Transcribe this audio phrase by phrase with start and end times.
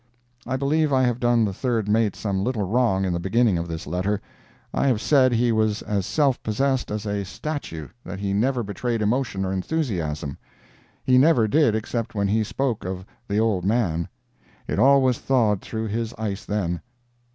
[0.47, 3.67] I believe I have done the third mate some little wrong in the beginning of
[3.67, 4.19] this letter.
[4.73, 9.03] I have said he was as self possessed as a statue that he never betrayed
[9.03, 10.39] emotion or enthusiasm.
[11.03, 14.07] He never did except when he spoke of "the old man."
[14.67, 16.81] It always thawed through his ice then.